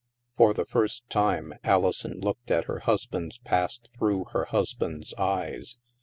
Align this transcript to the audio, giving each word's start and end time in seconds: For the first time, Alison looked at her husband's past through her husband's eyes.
For 0.35 0.55
the 0.55 0.65
first 0.65 1.07
time, 1.11 1.53
Alison 1.63 2.19
looked 2.21 2.49
at 2.49 2.63
her 2.65 2.79
husband's 2.79 3.37
past 3.37 3.89
through 3.95 4.23
her 4.31 4.45
husband's 4.45 5.13
eyes. 5.13 5.77